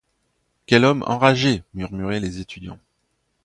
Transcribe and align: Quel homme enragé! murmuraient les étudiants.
Quel 0.65 0.83
homme 0.83 1.03
enragé! 1.05 1.61
murmuraient 1.75 2.19
les 2.19 2.39
étudiants. 2.39 2.79